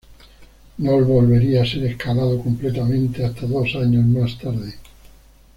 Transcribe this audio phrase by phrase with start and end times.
[0.79, 4.73] No volvería a ser escalado completamente hasta dos años más tarde.